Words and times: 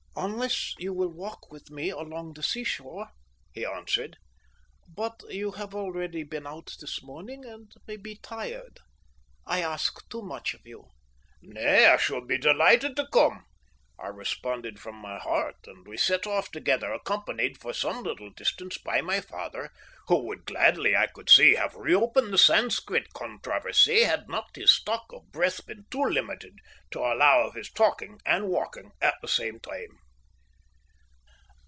"Unless 0.13 0.75
you 0.77 0.93
will 0.93 1.11
walk 1.11 1.49
with 1.51 1.71
me 1.71 1.89
along 1.89 2.33
the 2.33 2.43
sea 2.43 2.63
shore," 2.65 3.07
he 3.53 3.65
answered. 3.65 4.17
"But 4.87 5.23
you 5.29 5.51
have 5.53 5.73
already 5.73 6.21
been 6.23 6.45
out 6.45 6.69
this 6.79 7.01
morning, 7.01 7.43
and 7.43 7.71
may 7.87 7.95
be 7.95 8.17
tired. 8.17 8.79
I 9.47 9.61
ask 9.63 10.07
too 10.09 10.21
much 10.21 10.53
of 10.53 10.61
you." 10.65 10.89
"Nay, 11.41 11.87
I 11.87 11.97
should 11.97 12.27
be 12.27 12.37
delighted 12.37 12.95
to 12.97 13.07
come," 13.11 13.45
I 13.97 14.07
responded 14.07 14.79
from 14.79 14.95
my 14.97 15.17
heart, 15.17 15.55
and 15.65 15.87
we 15.87 15.97
set 15.97 16.27
off 16.27 16.51
together, 16.51 16.91
accompanied 16.93 17.57
for 17.59 17.73
some 17.73 18.03
little 18.03 18.29
distance 18.29 18.77
by 18.77 19.01
my 19.01 19.21
father, 19.21 19.71
who 20.07 20.19
would 20.27 20.45
gladly, 20.45 20.95
I 20.95 21.07
could 21.07 21.31
see, 21.31 21.55
have 21.55 21.73
reopened 21.75 22.31
the 22.31 22.37
Sanscrit 22.37 23.13
controversy, 23.13 24.03
had 24.03 24.29
not 24.29 24.55
his 24.55 24.71
stock 24.71 25.05
of 25.11 25.31
breath 25.31 25.65
been 25.65 25.85
too 25.89 26.03
limited 26.03 26.59
to 26.91 26.99
allow 26.99 27.41
of 27.47 27.55
his 27.55 27.71
talking 27.71 28.19
and 28.25 28.49
walking 28.49 28.91
at 29.01 29.15
the 29.23 29.27
same 29.27 29.59
time. 29.59 29.97